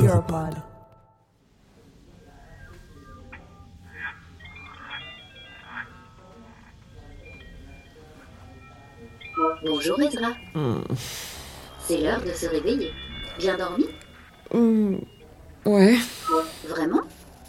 Europod. 0.00 0.54
Bonjour 9.64 10.00
Ezra. 10.00 10.32
C'est 11.80 11.98
l'heure 11.98 12.20
de 12.22 12.30
se 12.32 12.46
réveiller. 12.46 12.90
Bien 13.38 13.56
dormi? 13.56 13.86
Hmm, 14.52 14.98
Ouais. 15.64 15.96
Vraiment? 16.68 17.00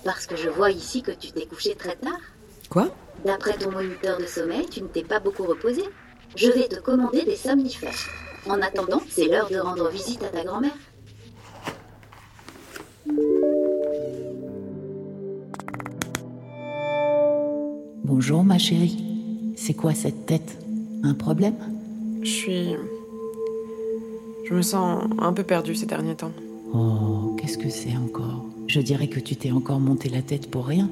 Parce 0.05 0.25
que 0.27 0.35
je 0.35 0.49
vois 0.49 0.71
ici 0.71 1.01
que 1.01 1.11
tu 1.11 1.31
t'es 1.31 1.45
couché 1.45 1.75
très 1.75 1.95
tard. 1.95 2.19
Quoi? 2.69 2.89
D'après 3.25 3.53
ton 3.57 3.71
moniteur 3.71 4.17
de 4.17 4.25
sommeil, 4.25 4.65
tu 4.69 4.81
ne 4.81 4.87
t'es 4.87 5.03
pas 5.03 5.19
beaucoup 5.19 5.43
reposé. 5.43 5.83
Je 6.35 6.47
vais 6.51 6.67
te 6.67 6.79
commander 6.79 7.23
des 7.23 7.35
somnifères. 7.35 7.93
En 8.47 8.61
attendant, 8.61 9.01
c'est 9.09 9.27
l'heure 9.27 9.49
de 9.49 9.57
rendre 9.57 9.89
visite 9.89 10.23
à 10.23 10.27
ta 10.29 10.43
grand-mère. 10.43 10.71
Bonjour 18.25 18.45
ma 18.45 18.57
chérie. 18.57 19.03
C'est 19.57 19.73
quoi 19.73 19.93
cette 19.93 20.25
tête? 20.25 20.57
Un 21.03 21.13
problème? 21.13 21.55
Je 22.21 22.29
suis. 22.29 22.67
Je 24.45 24.53
me 24.53 24.61
sens 24.61 25.03
un 25.19 25.33
peu 25.33 25.43
perdue 25.43 25.75
ces 25.75 25.85
derniers 25.85 26.15
temps. 26.15 26.31
Oh, 26.73 27.35
qu'est-ce 27.37 27.57
que 27.57 27.69
c'est 27.69 27.97
encore? 27.97 28.45
Je 28.67 28.79
dirais 28.79 29.09
que 29.09 29.19
tu 29.19 29.35
t'es 29.35 29.51
encore 29.51 29.81
monté 29.81 30.07
la 30.07 30.21
tête 30.21 30.49
pour 30.49 30.67
rien. 30.67 30.89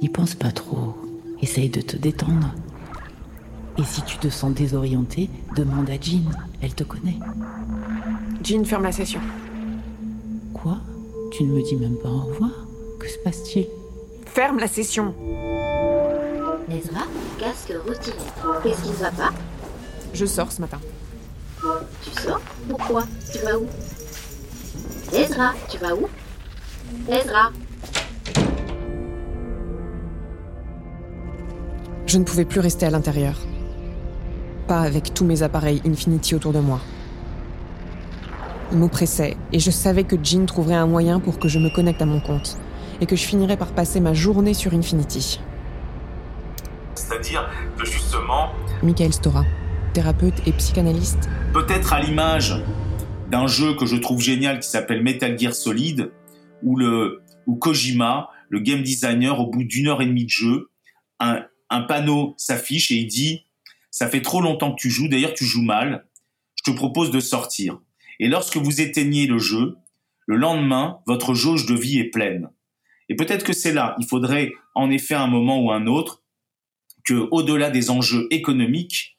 N'y 0.00 0.08
pense 0.08 0.34
pas 0.34 0.52
trop. 0.52 0.94
Essaye 1.42 1.68
de 1.68 1.82
te 1.82 1.98
détendre. 1.98 2.54
Et 3.76 3.84
si 3.84 4.00
tu 4.00 4.16
te 4.16 4.30
sens 4.30 4.54
désorienté, 4.54 5.28
demande 5.54 5.90
à 5.90 6.00
Jean. 6.00 6.24
Elle 6.62 6.74
te 6.74 6.82
connaît. 6.82 7.18
Jean 8.42 8.64
ferme 8.64 8.84
la 8.84 8.92
session. 8.92 9.20
Quoi? 10.54 10.78
Tu 11.30 11.44
ne 11.44 11.52
me 11.52 11.62
dis 11.62 11.76
même 11.76 11.96
pas 12.02 12.08
au 12.08 12.20
revoir? 12.20 12.52
Que 12.98 13.06
se 13.06 13.18
passe-t-il? 13.18 13.66
Ferme 14.24 14.60
la 14.60 14.66
session 14.66 15.14
Ezra, 16.72 17.02
casque 17.38 17.74
retiré. 17.86 18.16
Qu'est-ce 18.62 18.82
qui 18.82 18.88
ne 18.88 18.94
va 18.94 19.10
pas 19.10 19.30
Je 20.14 20.24
sors 20.24 20.50
ce 20.50 20.60
matin. 20.62 20.78
Tu 22.02 22.22
sors 22.22 22.40
Pourquoi 22.66 23.04
Tu 23.30 23.38
vas 23.40 23.58
où 23.58 23.66
Ezra, 25.12 25.52
tu 25.68 25.76
vas 25.76 25.94
où 25.94 26.08
Ezra 27.10 27.50
Je 32.06 32.18
ne 32.18 32.24
pouvais 32.24 32.46
plus 32.46 32.60
rester 32.60 32.86
à 32.86 32.90
l'intérieur. 32.90 33.36
Pas 34.66 34.80
avec 34.80 35.12
tous 35.12 35.26
mes 35.26 35.42
appareils 35.42 35.82
Infinity 35.84 36.34
autour 36.34 36.54
de 36.54 36.60
moi. 36.60 36.80
Il 38.70 38.78
m'oppressait 38.78 39.36
et 39.52 39.58
je 39.58 39.70
savais 39.70 40.04
que 40.04 40.16
Jean 40.22 40.46
trouverait 40.46 40.74
un 40.74 40.86
moyen 40.86 41.20
pour 41.20 41.38
que 41.38 41.48
je 41.48 41.58
me 41.58 41.68
connecte 41.68 42.00
à 42.00 42.06
mon 42.06 42.20
compte 42.20 42.56
et 43.02 43.06
que 43.06 43.16
je 43.16 43.24
finirais 43.24 43.58
par 43.58 43.72
passer 43.72 44.00
ma 44.00 44.14
journée 44.14 44.54
sur 44.54 44.72
Infinity. 44.72 45.38
C'est-à-dire 47.12 47.50
que 47.78 47.84
justement, 47.84 48.54
Michael 48.82 49.12
Stora, 49.12 49.44
thérapeute 49.92 50.46
et 50.46 50.52
psychanalyste, 50.52 51.28
peut-être 51.52 51.92
à 51.92 52.00
l'image 52.00 52.54
d'un 53.30 53.46
jeu 53.46 53.74
que 53.74 53.84
je 53.84 53.96
trouve 53.96 54.18
génial 54.18 54.60
qui 54.60 54.68
s'appelle 54.68 55.02
Metal 55.02 55.38
Gear 55.38 55.54
Solid, 55.54 56.10
où, 56.62 56.74
le, 56.74 57.20
où 57.46 57.56
Kojima, 57.56 58.30
le 58.48 58.60
game 58.60 58.82
designer, 58.82 59.38
au 59.38 59.46
bout 59.46 59.64
d'une 59.64 59.88
heure 59.88 60.00
et 60.00 60.06
demie 60.06 60.24
de 60.24 60.30
jeu, 60.30 60.70
un, 61.20 61.44
un 61.68 61.82
panneau 61.82 62.34
s'affiche 62.38 62.90
et 62.90 62.94
il 62.94 63.08
dit 63.08 63.44
Ça 63.90 64.08
fait 64.08 64.22
trop 64.22 64.40
longtemps 64.40 64.72
que 64.72 64.80
tu 64.80 64.88
joues, 64.88 65.08
d'ailleurs 65.08 65.34
tu 65.34 65.44
joues 65.44 65.62
mal, 65.62 66.06
je 66.54 66.70
te 66.70 66.74
propose 66.74 67.10
de 67.10 67.20
sortir. 67.20 67.78
Et 68.20 68.28
lorsque 68.28 68.56
vous 68.56 68.80
éteignez 68.80 69.26
le 69.26 69.38
jeu, 69.38 69.76
le 70.26 70.36
lendemain, 70.36 71.00
votre 71.06 71.34
jauge 71.34 71.66
de 71.66 71.74
vie 71.74 71.98
est 71.98 72.10
pleine. 72.10 72.48
Et 73.10 73.16
peut-être 73.16 73.44
que 73.44 73.52
c'est 73.52 73.74
là, 73.74 73.96
il 73.98 74.06
faudrait 74.06 74.52
en 74.74 74.90
effet 74.90 75.14
un 75.14 75.26
moment 75.26 75.60
ou 75.60 75.70
un 75.70 75.86
autre 75.86 76.21
que, 77.04 77.28
au-delà 77.30 77.70
des 77.70 77.90
enjeux 77.90 78.26
économiques, 78.30 79.16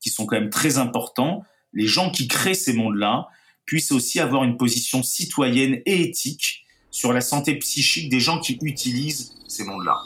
qui 0.00 0.10
sont 0.10 0.26
quand 0.26 0.36
même 0.36 0.50
très 0.50 0.78
importants, 0.78 1.42
les 1.72 1.86
gens 1.86 2.10
qui 2.10 2.26
créent 2.26 2.54
ces 2.54 2.72
mondes-là 2.72 3.28
puissent 3.66 3.92
aussi 3.92 4.18
avoir 4.18 4.44
une 4.44 4.56
position 4.56 5.02
citoyenne 5.02 5.80
et 5.86 6.02
éthique 6.02 6.64
sur 6.90 7.12
la 7.12 7.20
santé 7.20 7.54
psychique 7.56 8.08
des 8.10 8.18
gens 8.18 8.40
qui 8.40 8.58
utilisent 8.62 9.34
ces 9.46 9.64
mondes-là. 9.64 9.96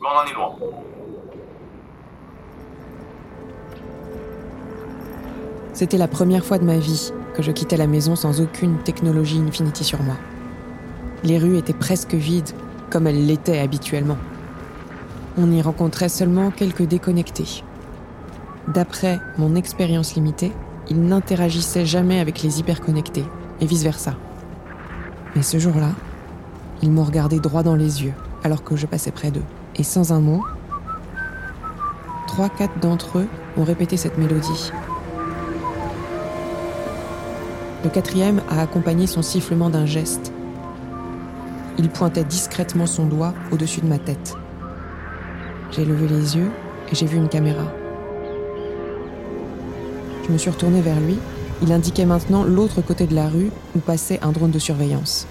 On 0.00 0.06
en 0.06 0.24
est 0.24 0.34
loin. 0.34 0.56
C'était 5.72 5.98
la 5.98 6.08
première 6.08 6.44
fois 6.44 6.58
de 6.58 6.64
ma 6.64 6.78
vie 6.78 7.12
que 7.34 7.42
je 7.42 7.52
quittais 7.52 7.76
la 7.76 7.86
maison 7.86 8.16
sans 8.16 8.40
aucune 8.40 8.82
technologie 8.82 9.38
Infinity 9.38 9.84
sur 9.84 10.02
moi. 10.02 10.16
Les 11.22 11.38
rues 11.38 11.58
étaient 11.58 11.74
presque 11.74 12.14
vides, 12.14 12.50
comme 12.90 13.06
elles 13.06 13.26
l'étaient 13.26 13.58
habituellement. 13.58 14.16
On 15.38 15.50
y 15.52 15.60
rencontrait 15.60 16.08
seulement 16.08 16.50
quelques 16.50 16.84
déconnectés. 16.84 17.62
D'après 18.68 19.20
mon 19.36 19.54
expérience 19.54 20.14
limitée, 20.14 20.52
ils 20.88 21.02
n'interagissaient 21.02 21.84
jamais 21.84 22.20
avec 22.20 22.42
les 22.42 22.58
hyperconnectés, 22.58 23.26
et 23.60 23.66
vice-versa. 23.66 24.14
Mais 25.34 25.42
ce 25.42 25.58
jour-là, 25.58 25.90
ils 26.82 26.90
m'ont 26.90 27.04
regardé 27.04 27.38
droit 27.38 27.62
dans 27.62 27.74
les 27.74 28.02
yeux, 28.02 28.14
alors 28.44 28.64
que 28.64 28.76
je 28.76 28.86
passais 28.86 29.10
près 29.10 29.30
d'eux. 29.30 29.44
Et 29.76 29.82
sans 29.82 30.12
un 30.12 30.20
mot, 30.20 30.42
trois, 32.26 32.48
quatre 32.48 32.78
d'entre 32.80 33.18
eux 33.18 33.28
ont 33.58 33.64
répété 33.64 33.96
cette 33.98 34.16
mélodie. 34.16 34.72
Le 37.84 37.90
quatrième 37.90 38.40
a 38.48 38.62
accompagné 38.62 39.06
son 39.06 39.22
sifflement 39.22 39.68
d'un 39.68 39.86
geste. 39.86 40.32
Il 41.78 41.90
pointait 41.90 42.24
discrètement 42.24 42.86
son 42.86 43.04
doigt 43.04 43.34
au-dessus 43.52 43.82
de 43.82 43.86
ma 43.86 43.98
tête. 43.98 44.36
J'ai 45.72 45.84
levé 45.84 46.06
les 46.08 46.36
yeux 46.36 46.50
et 46.90 46.94
j'ai 46.94 47.06
vu 47.06 47.16
une 47.16 47.28
caméra. 47.28 47.72
Je 50.26 50.32
me 50.32 50.38
suis 50.38 50.50
retournée 50.50 50.80
vers 50.80 50.98
lui. 51.00 51.18
Il 51.62 51.72
indiquait 51.72 52.04
maintenant 52.04 52.44
l'autre 52.44 52.82
côté 52.82 53.06
de 53.06 53.14
la 53.14 53.28
rue 53.28 53.50
où 53.74 53.78
passait 53.78 54.20
un 54.22 54.32
drone 54.32 54.50
de 54.50 54.58
surveillance. 54.58 55.26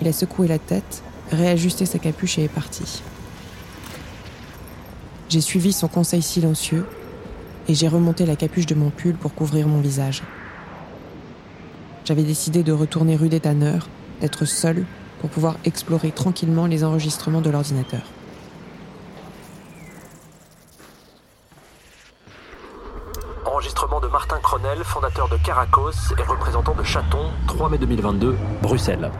Il 0.00 0.08
a 0.08 0.12
secoué 0.12 0.48
la 0.48 0.58
tête, 0.58 1.02
réajusté 1.30 1.86
sa 1.86 1.98
capuche 1.98 2.38
et 2.38 2.44
est 2.44 2.48
parti. 2.48 3.02
J'ai 5.28 5.40
suivi 5.40 5.72
son 5.72 5.88
conseil 5.88 6.22
silencieux 6.22 6.86
et 7.68 7.74
j'ai 7.74 7.88
remonté 7.88 8.26
la 8.26 8.36
capuche 8.36 8.66
de 8.66 8.74
mon 8.74 8.90
pull 8.90 9.14
pour 9.14 9.34
couvrir 9.34 9.66
mon 9.66 9.80
visage. 9.80 10.22
J'avais 12.04 12.22
décidé 12.22 12.62
de 12.62 12.72
retourner 12.72 13.16
rue 13.16 13.30
des 13.30 13.40
Tanneurs, 13.40 13.88
d'être 14.20 14.44
seule 14.44 14.84
pour 15.24 15.30
pouvoir 15.30 15.56
explorer 15.64 16.10
tranquillement 16.10 16.66
les 16.66 16.84
enregistrements 16.84 17.40
de 17.40 17.48
l'ordinateur. 17.48 18.02
Enregistrement 23.46 24.00
de 24.00 24.08
Martin 24.08 24.38
Cronel, 24.42 24.84
fondateur 24.84 25.30
de 25.30 25.38
Caracos 25.38 26.12
et 26.18 26.22
représentant 26.24 26.74
de 26.74 26.82
Chaton, 26.82 27.30
3 27.46 27.70
mai 27.70 27.78
2022, 27.78 28.36
Bruxelles. 28.60 29.10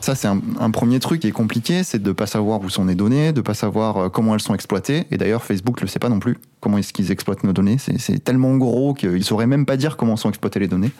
Ça, 0.00 0.14
c'est 0.14 0.28
un, 0.28 0.70
premier 0.70 0.98
truc 0.98 1.20
qui 1.20 1.28
est 1.28 1.32
compliqué, 1.32 1.84
c'est 1.84 1.98
de 1.98 2.08
ne 2.08 2.14
pas 2.14 2.26
savoir 2.26 2.62
où 2.62 2.70
sont 2.70 2.86
les 2.86 2.94
données, 2.94 3.32
de 3.32 3.40
ne 3.40 3.42
pas 3.42 3.52
savoir 3.52 3.96
euh, 3.98 4.08
comment 4.08 4.32
elles 4.32 4.40
sont 4.40 4.54
exploitées. 4.54 5.06
Et 5.10 5.18
d'ailleurs, 5.18 5.44
Facebook 5.44 5.76
ne 5.76 5.82
le 5.82 5.88
sait 5.88 5.98
pas 5.98 6.08
non 6.08 6.20
plus. 6.20 6.38
Comment 6.60 6.78
est-ce 6.78 6.94
qu'ils 6.94 7.10
exploitent 7.10 7.44
nos 7.44 7.52
données 7.52 7.76
C'est 7.78 8.24
tellement 8.24 8.56
gros 8.56 8.94
qu'ils 8.94 9.12
ne 9.12 9.20
sauraient 9.20 9.46
même 9.46 9.66
pas 9.66 9.76
dire 9.76 9.98
comment 9.98 10.16
sont 10.16 10.30
exploitées 10.30 10.58
les 10.58 10.68
données. 10.68 10.90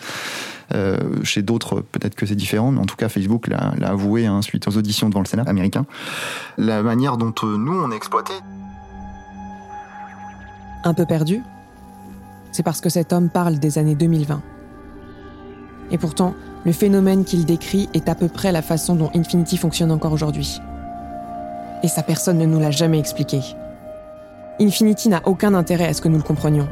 Euh, 0.75 0.99
chez 1.23 1.41
d'autres, 1.43 1.81
peut-être 1.81 2.14
que 2.14 2.26
c'est 2.26 2.35
différent, 2.35 2.73
mais 2.73 2.81
en 2.81 2.85
tout 2.85 2.97
cas, 2.97 3.08
Facebook 3.08 3.49
l'a 3.49 3.73
l'a 3.79 3.88
avoué 3.88 4.26
hein, 4.26 4.43
suite 4.43 4.69
aux 4.69 4.76
auditions 4.76 5.08
devant 5.08 5.20
le 5.20 5.26
Sénat 5.26 5.44
américain. 5.46 5.87
La 6.58 6.82
manière 6.82 7.17
dont 7.17 7.35
euh, 7.43 7.56
nous, 7.56 7.82
on 7.82 7.91
est 7.91 7.96
exploité, 7.96 8.35
Un 10.85 10.93
peu 10.93 11.06
perdu 11.06 11.41
C'est 12.53 12.62
parce 12.62 12.82
que 12.82 12.91
cet 12.91 13.14
homme 13.14 13.31
parle 13.31 13.58
des 13.58 13.79
années 13.79 13.94
2020. 13.94 14.43
Et 15.91 15.99
pourtant, 15.99 16.35
le 16.65 16.73
phénomène 16.73 17.25
qu'il 17.25 17.47
décrit 17.47 17.89
est 17.95 18.09
à 18.09 18.15
peu 18.15 18.29
près 18.29 18.53
la 18.53 18.63
façon 18.63 18.95
dont 18.95 19.11
Infinity 19.15 19.57
fonctionne 19.57 19.91
encore 19.91 20.13
aujourd'hui. 20.13 20.61
Et 21.83 21.89
ça, 21.89 22.03
personne 22.03 22.39
ne 22.39 22.47
nous 22.47 22.61
l'a 22.61 22.71
jamais 22.71 22.99
expliqué. 22.99 23.41
Infinity 24.61 25.09
n'a 25.09 25.23
aucun 25.25 25.55
intérêt 25.55 25.87
à 25.87 25.95
ce 25.95 26.03
que 26.03 26.09
nous 26.09 26.19
le 26.19 26.23
comprenions. 26.23 26.69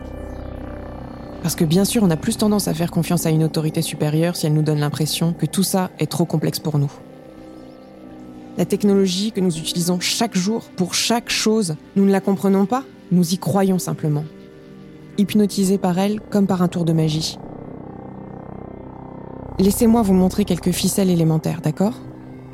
Parce 1.43 1.55
que 1.55 1.65
bien 1.65 1.85
sûr, 1.85 2.03
on 2.03 2.11
a 2.11 2.17
plus 2.17 2.37
tendance 2.37 2.69
à 2.69 2.75
faire 2.75 2.91
confiance 2.91 3.25
à 3.25 3.31
une 3.31 3.45
autorité 3.45 3.81
supérieure 3.81 4.37
si 4.37 4.47
elle 4.47 4.53
nous 4.53 4.63
donne 4.63 4.81
l'impression 4.81 5.33
que 5.33 5.47
tout 5.47 5.63
ça 5.63 5.91
est 5.99 6.11
trop 6.11 6.27
complexe 6.27 6.59
pour 6.59 6.79
nous. 6.79 6.93
La 8.59 8.67
technologie 8.67 9.33
que 9.33 9.41
nous 9.41 9.57
utilisons 9.57 10.01
chaque 10.01 10.37
jour 10.37 10.65
pour 10.77 10.95
chaque 10.95 11.31
chose, 11.31 11.77
nous 11.97 12.05
ne 12.05 12.11
la 12.13 12.21
comprenons 12.21 12.67
pas, 12.67 12.83
nous 13.13 13.33
y 13.33 13.39
croyons 13.39 13.79
simplement. 13.79 14.25
Hypnotisés 15.17 15.79
par 15.79 15.99
elle 15.99 16.21
comme 16.21 16.47
par 16.47 16.61
un 16.61 16.69
tour 16.69 16.85
de 16.85 16.93
magie. 16.93 17.39
Laissez-moi 19.59 20.03
vous 20.03 20.15
montrer 20.15 20.45
quelques 20.45 20.71
ficelles 20.73 21.11
élémentaires, 21.11 21.61
d'accord? 21.61 21.95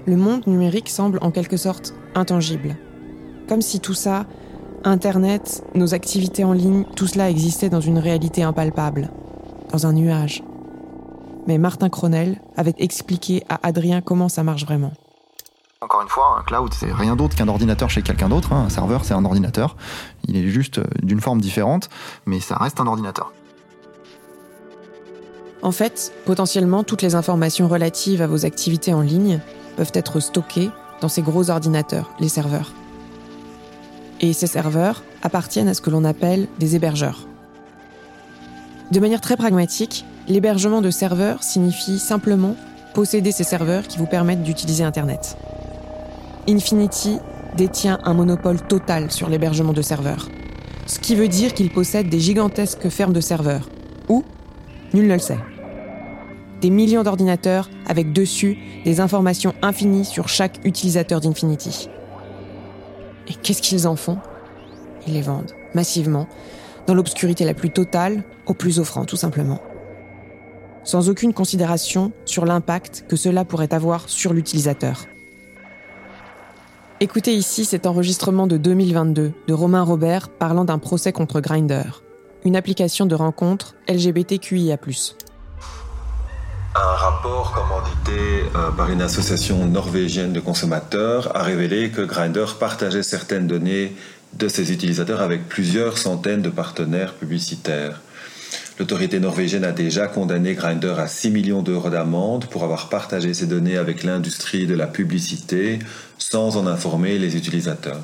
Le 0.06 0.16
monde 0.16 0.46
numérique 0.46 0.88
semble 0.88 1.18
en 1.22 1.30
quelque 1.30 1.56
sorte 1.56 1.94
intangible. 2.14 2.76
Comme 3.48 3.62
si 3.62 3.80
tout 3.80 3.94
ça, 3.94 4.26
Internet, 4.84 5.64
nos 5.74 5.94
activités 5.94 6.44
en 6.44 6.52
ligne, 6.52 6.84
tout 6.96 7.06
cela 7.06 7.30
existait 7.30 7.68
dans 7.70 7.80
une 7.80 7.98
réalité 7.98 8.42
impalpable, 8.42 9.10
dans 9.70 9.86
un 9.86 9.92
nuage. 9.92 10.42
Mais 11.46 11.58
Martin 11.58 11.90
Cronel 11.90 12.40
avait 12.56 12.74
expliqué 12.78 13.44
à 13.48 13.58
Adrien 13.66 14.00
comment 14.00 14.28
ça 14.30 14.42
marche 14.42 14.64
vraiment. 14.64 14.92
Encore 15.82 16.00
une 16.00 16.08
fois, 16.08 16.38
un 16.38 16.42
cloud, 16.42 16.72
c'est 16.72 16.90
rien 16.92 17.16
d'autre 17.16 17.36
qu'un 17.36 17.48
ordinateur 17.48 17.90
chez 17.90 18.00
quelqu'un 18.00 18.30
d'autre. 18.30 18.54
hein. 18.54 18.64
Un 18.66 18.70
serveur, 18.70 19.04
c'est 19.04 19.12
un 19.12 19.24
ordinateur. 19.26 19.76
Il 20.26 20.36
est 20.36 20.48
juste 20.48 20.78
euh, 20.78 20.84
d'une 21.02 21.20
forme 21.20 21.42
différente, 21.42 21.90
mais 22.24 22.40
ça 22.40 22.56
reste 22.56 22.80
un 22.80 22.86
ordinateur. 22.86 23.32
En 25.64 25.72
fait, 25.72 26.12
potentiellement, 26.26 26.84
toutes 26.84 27.00
les 27.00 27.14
informations 27.14 27.68
relatives 27.68 28.20
à 28.20 28.26
vos 28.26 28.44
activités 28.44 28.92
en 28.92 29.00
ligne 29.00 29.40
peuvent 29.76 29.92
être 29.94 30.20
stockées 30.20 30.70
dans 31.00 31.08
ces 31.08 31.22
gros 31.22 31.48
ordinateurs, 31.48 32.10
les 32.20 32.28
serveurs. 32.28 32.74
Et 34.20 34.34
ces 34.34 34.46
serveurs 34.46 35.02
appartiennent 35.22 35.68
à 35.68 35.74
ce 35.74 35.80
que 35.80 35.88
l'on 35.88 36.04
appelle 36.04 36.48
des 36.58 36.76
hébergeurs. 36.76 37.26
De 38.90 39.00
manière 39.00 39.22
très 39.22 39.38
pragmatique, 39.38 40.04
l'hébergement 40.28 40.82
de 40.82 40.90
serveurs 40.90 41.42
signifie 41.42 41.98
simplement 41.98 42.56
posséder 42.92 43.32
ces 43.32 43.42
serveurs 43.42 43.88
qui 43.88 43.96
vous 43.96 44.06
permettent 44.06 44.42
d'utiliser 44.42 44.84
Internet. 44.84 45.38
Infinity 46.46 47.16
détient 47.56 48.00
un 48.04 48.12
monopole 48.12 48.60
total 48.60 49.10
sur 49.10 49.30
l'hébergement 49.30 49.72
de 49.72 49.82
serveurs. 49.82 50.28
Ce 50.86 50.98
qui 50.98 51.14
veut 51.14 51.28
dire 51.28 51.54
qu'il 51.54 51.72
possède 51.72 52.10
des 52.10 52.20
gigantesques 52.20 52.90
fermes 52.90 53.14
de 53.14 53.22
serveurs. 53.22 53.70
Où 54.10 54.24
Nul 54.92 55.06
ne 55.06 55.14
le 55.14 55.18
sait. 55.18 55.38
Des 56.64 56.70
millions 56.70 57.02
d'ordinateurs 57.02 57.68
avec 57.86 58.14
dessus 58.14 58.56
des 58.86 59.00
informations 59.00 59.54
infinies 59.60 60.06
sur 60.06 60.30
chaque 60.30 60.64
utilisateur 60.64 61.20
d'Infinity. 61.20 61.90
Et 63.28 63.34
qu'est-ce 63.34 63.60
qu'ils 63.60 63.86
en 63.86 63.96
font? 63.96 64.16
Ils 65.06 65.12
les 65.12 65.20
vendent, 65.20 65.52
massivement, 65.74 66.26
dans 66.86 66.94
l'obscurité 66.94 67.44
la 67.44 67.52
plus 67.52 67.68
totale, 67.68 68.24
au 68.46 68.54
plus 68.54 68.80
offrant, 68.80 69.04
tout 69.04 69.18
simplement. 69.18 69.60
Sans 70.84 71.10
aucune 71.10 71.34
considération 71.34 72.12
sur 72.24 72.46
l'impact 72.46 73.04
que 73.10 73.16
cela 73.16 73.44
pourrait 73.44 73.74
avoir 73.74 74.08
sur 74.08 74.32
l'utilisateur. 74.32 75.04
Écoutez 76.98 77.34
ici 77.34 77.66
cet 77.66 77.84
enregistrement 77.84 78.46
de 78.46 78.56
2022 78.56 79.34
de 79.46 79.52
Romain 79.52 79.82
Robert 79.82 80.30
parlant 80.30 80.64
d'un 80.64 80.78
procès 80.78 81.12
contre 81.12 81.42
Grindr, 81.42 82.02
une 82.46 82.56
application 82.56 83.04
de 83.04 83.14
rencontre 83.14 83.74
LGBTQIA+. 83.86 84.78
Un 86.76 86.80
rapport 86.96 87.52
commandité 87.52 88.50
euh, 88.56 88.72
par 88.72 88.90
une 88.90 89.00
association 89.00 89.64
norvégienne 89.64 90.32
de 90.32 90.40
consommateurs 90.40 91.30
a 91.36 91.44
révélé 91.44 91.90
que 91.90 92.00
Grindr 92.00 92.56
partageait 92.58 93.04
certaines 93.04 93.46
données 93.46 93.92
de 94.32 94.48
ses 94.48 94.72
utilisateurs 94.72 95.20
avec 95.20 95.48
plusieurs 95.48 95.98
centaines 95.98 96.42
de 96.42 96.48
partenaires 96.48 97.14
publicitaires. 97.14 98.00
L'autorité 98.80 99.20
norvégienne 99.20 99.62
a 99.62 99.70
déjà 99.70 100.08
condamné 100.08 100.54
Grindr 100.54 100.98
à 100.98 101.06
6 101.06 101.30
millions 101.30 101.62
d'euros 101.62 101.90
d'amende 101.90 102.46
pour 102.46 102.64
avoir 102.64 102.88
partagé 102.88 103.34
ces 103.34 103.46
données 103.46 103.76
avec 103.76 104.02
l'industrie 104.02 104.66
de 104.66 104.74
la 104.74 104.88
publicité 104.88 105.78
sans 106.18 106.56
en 106.56 106.66
informer 106.66 107.20
les 107.20 107.36
utilisateurs. 107.36 108.02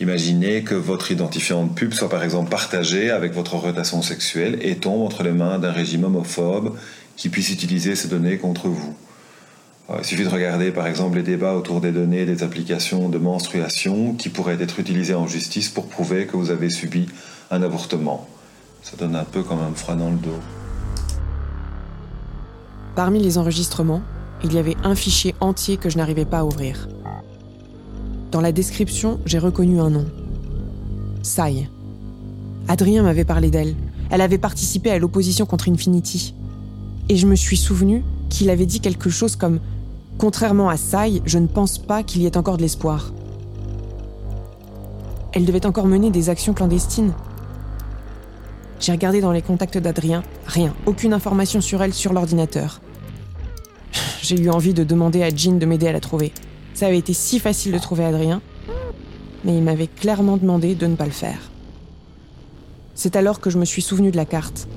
Imaginez 0.00 0.64
que 0.64 0.74
votre 0.74 1.12
identifiant 1.12 1.64
de 1.64 1.72
pub 1.72 1.94
soit 1.94 2.10
par 2.10 2.24
exemple 2.24 2.50
partagé 2.50 3.10
avec 3.10 3.32
votre 3.32 3.54
orientation 3.54 4.02
sexuelle 4.02 4.58
et 4.60 4.76
tombe 4.76 5.00
entre 5.00 5.22
les 5.22 5.32
mains 5.32 5.58
d'un 5.58 5.72
régime 5.72 6.04
homophobe 6.04 6.76
qui 7.20 7.28
puisse 7.28 7.50
utiliser 7.50 7.96
ces 7.96 8.08
données 8.08 8.38
contre 8.38 8.68
vous. 8.68 8.94
Euh, 9.90 9.96
Il 9.98 10.04
suffit 10.06 10.24
de 10.24 10.30
regarder 10.30 10.72
par 10.72 10.86
exemple 10.86 11.18
les 11.18 11.22
débats 11.22 11.54
autour 11.54 11.82
des 11.82 11.92
données 11.92 12.24
des 12.24 12.42
applications 12.42 13.10
de 13.10 13.18
menstruation 13.18 14.14
qui 14.14 14.30
pourraient 14.30 14.56
être 14.58 14.80
utilisées 14.80 15.14
en 15.14 15.26
justice 15.26 15.68
pour 15.68 15.86
prouver 15.86 16.26
que 16.26 16.38
vous 16.38 16.50
avez 16.50 16.70
subi 16.70 17.10
un 17.50 17.62
avortement. 17.62 18.26
Ça 18.82 18.96
donne 18.96 19.14
un 19.16 19.24
peu 19.24 19.42
comme 19.42 19.58
un 19.58 19.74
froid 19.74 19.96
dans 19.96 20.08
le 20.08 20.16
dos. 20.16 20.40
Parmi 22.96 23.22
les 23.22 23.36
enregistrements, 23.36 24.00
il 24.42 24.54
y 24.54 24.58
avait 24.58 24.76
un 24.82 24.94
fichier 24.94 25.34
entier 25.40 25.76
que 25.76 25.90
je 25.90 25.98
n'arrivais 25.98 26.24
pas 26.24 26.38
à 26.38 26.44
ouvrir. 26.44 26.88
Dans 28.30 28.40
la 28.40 28.50
description, 28.50 29.20
j'ai 29.26 29.38
reconnu 29.38 29.78
un 29.78 29.90
nom. 29.90 30.06
Sai. 31.22 31.68
Adrien 32.66 33.02
m'avait 33.02 33.26
parlé 33.26 33.50
d'elle. 33.50 33.76
Elle 34.08 34.22
avait 34.22 34.38
participé 34.38 34.90
à 34.90 34.98
l'opposition 34.98 35.44
contre 35.44 35.70
Infinity. 35.70 36.34
Et 37.10 37.16
je 37.16 37.26
me 37.26 37.34
suis 37.34 37.56
souvenu 37.56 38.04
qu'il 38.28 38.50
avait 38.50 38.66
dit 38.66 38.78
quelque 38.78 39.10
chose 39.10 39.34
comme 39.34 39.58
Contrairement 40.16 40.68
à 40.68 40.76
Sai, 40.76 41.20
je 41.26 41.38
ne 41.38 41.48
pense 41.48 41.76
pas 41.76 42.04
qu'il 42.04 42.22
y 42.22 42.26
ait 42.26 42.36
encore 42.36 42.56
de 42.56 42.62
l'espoir. 42.62 43.12
Elle 45.32 45.44
devait 45.44 45.66
encore 45.66 45.88
mener 45.88 46.12
des 46.12 46.28
actions 46.28 46.54
clandestines. 46.54 47.12
J'ai 48.78 48.92
regardé 48.92 49.20
dans 49.20 49.32
les 49.32 49.42
contacts 49.42 49.76
d'Adrien, 49.76 50.22
rien, 50.46 50.72
aucune 50.86 51.12
information 51.12 51.60
sur 51.60 51.82
elle 51.82 51.94
sur 51.94 52.12
l'ordinateur. 52.12 52.80
J'ai 54.22 54.40
eu 54.40 54.48
envie 54.48 54.72
de 54.72 54.84
demander 54.84 55.24
à 55.24 55.30
Jean 55.30 55.58
de 55.58 55.66
m'aider 55.66 55.88
à 55.88 55.92
la 55.92 56.00
trouver. 56.00 56.32
Ça 56.74 56.86
avait 56.86 56.98
été 56.98 57.12
si 57.12 57.40
facile 57.40 57.72
de 57.72 57.78
trouver 57.78 58.04
Adrien, 58.04 58.40
mais 59.44 59.56
il 59.56 59.64
m'avait 59.64 59.88
clairement 59.88 60.36
demandé 60.36 60.76
de 60.76 60.86
ne 60.86 60.94
pas 60.94 61.06
le 61.06 61.10
faire. 61.10 61.50
C'est 62.94 63.16
alors 63.16 63.40
que 63.40 63.50
je 63.50 63.58
me 63.58 63.64
suis 63.64 63.82
souvenu 63.82 64.12
de 64.12 64.16
la 64.16 64.26
carte. 64.26 64.68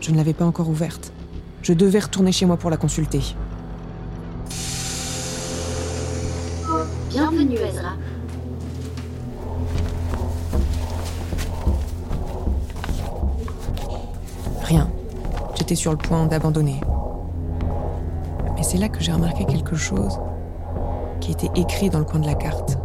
Je 0.00 0.12
ne 0.12 0.16
l'avais 0.16 0.32
pas 0.32 0.44
encore 0.44 0.68
ouverte. 0.68 1.12
Je 1.62 1.72
devais 1.72 2.00
retourner 2.00 2.32
chez 2.32 2.44
moi 2.44 2.56
pour 2.56 2.70
la 2.70 2.76
consulter. 2.76 3.22
Bienvenue, 7.08 7.54
Ezra. 7.54 7.92
Rien. 14.64 14.90
J'étais 15.54 15.76
sur 15.76 15.92
le 15.92 15.98
point 15.98 16.26
d'abandonner. 16.26 16.80
Mais 18.56 18.64
c'est 18.64 18.78
là 18.78 18.88
que 18.88 19.00
j'ai 19.00 19.12
remarqué 19.12 19.44
quelque 19.44 19.76
chose 19.76 20.18
qui 21.20 21.30
était 21.30 21.50
écrit 21.54 21.90
dans 21.90 22.00
le 22.00 22.04
coin 22.04 22.18
de 22.18 22.26
la 22.26 22.34
carte. 22.34 22.76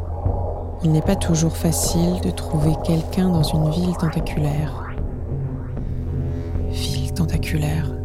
Il 0.84 0.92
n'est 0.92 1.02
pas 1.02 1.16
toujours 1.16 1.58
facile 1.58 2.22
de 2.22 2.30
trouver 2.30 2.76
quelqu'un 2.84 3.30
dans 3.30 3.42
une 3.42 3.72
ville 3.72 3.98
tentaculaire. 3.98 4.84
Ville 6.70 7.12
tentaculaire. 7.14 7.97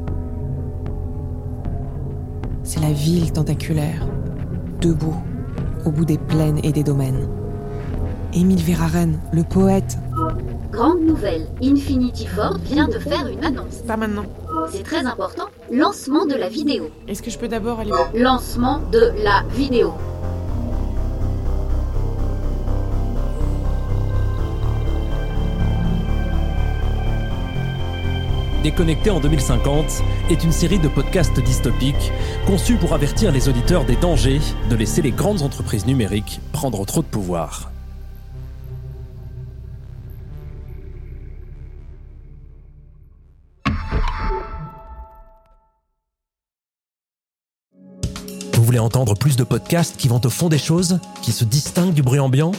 C'est 2.74 2.80
la 2.80 2.92
ville 2.92 3.30
tentaculaire, 3.30 4.08
debout, 4.80 5.22
au 5.84 5.90
bout 5.90 6.06
des 6.06 6.16
plaines 6.16 6.58
et 6.62 6.72
des 6.72 6.82
domaines. 6.82 7.28
Émile 8.32 8.62
Verhaeren, 8.62 9.20
le 9.30 9.42
poète. 9.42 9.98
Grande 10.70 11.02
nouvelle, 11.02 11.48
Infinity 11.62 12.26
Ford 12.26 12.56
vient 12.64 12.88
de 12.88 12.98
faire 12.98 13.26
une 13.26 13.44
annonce. 13.44 13.82
Pas 13.86 13.98
maintenant. 13.98 14.24
C'est 14.70 14.84
très 14.84 15.04
important. 15.04 15.48
Lancement 15.70 16.24
de 16.24 16.34
la 16.34 16.48
vidéo. 16.48 16.88
Est-ce 17.08 17.22
que 17.22 17.30
je 17.30 17.38
peux 17.38 17.48
d'abord 17.48 17.78
aller... 17.78 17.92
Lancement 18.14 18.80
de 18.90 19.12
la 19.22 19.42
vidéo. 19.54 19.92
Déconnecté 28.62 29.11
en 29.11 29.19
2050 29.19 30.04
est 30.31 30.45
une 30.45 30.52
série 30.52 30.78
de 30.78 30.87
podcasts 30.87 31.40
dystopiques 31.40 32.12
conçus 32.47 32.76
pour 32.76 32.92
avertir 32.92 33.33
les 33.33 33.49
auditeurs 33.49 33.85
des 33.85 33.97
dangers 33.97 34.40
de 34.71 34.76
laisser 34.76 35.02
les 35.02 35.11
grandes 35.11 35.42
entreprises 35.42 35.85
numériques 35.85 36.40
prendre 36.52 36.87
trop 36.87 37.02
de 37.02 37.07
pouvoir. 37.07 37.73
Vous 48.54 48.62
voulez 48.62 48.78
entendre 48.78 49.16
plus 49.16 49.35
de 49.35 49.42
podcasts 49.42 49.97
qui 49.97 50.07
vont 50.07 50.21
au 50.25 50.31
fond 50.31 50.49
des 50.49 50.59
choses, 50.59 51.00
qui 51.21 51.33
se 51.33 51.45
distinguent 51.45 51.95
du 51.95 52.02
bruit 52.02 52.21
ambiant? 52.21 52.52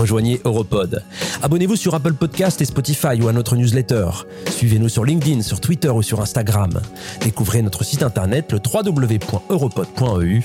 Rejoignez 0.00 0.40
Europod. 0.46 1.02
Abonnez-vous 1.42 1.76
sur 1.76 1.94
Apple 1.94 2.14
Podcast 2.14 2.62
et 2.62 2.64
Spotify 2.64 3.20
ou 3.20 3.28
à 3.28 3.34
notre 3.34 3.54
newsletter. 3.54 4.08
Suivez-nous 4.48 4.88
sur 4.88 5.04
LinkedIn, 5.04 5.42
sur 5.42 5.60
Twitter 5.60 5.90
ou 5.90 6.00
sur 6.00 6.22
Instagram. 6.22 6.80
Découvrez 7.20 7.60
notre 7.60 7.84
site 7.84 8.02
internet 8.02 8.50
le 8.50 8.60
www.europod.eu. 8.64 10.42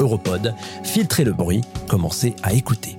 Europod, 0.00 0.54
filtrez 0.84 1.24
le 1.24 1.32
bruit, 1.32 1.60
commencez 1.86 2.34
à 2.42 2.54
écouter. 2.54 2.96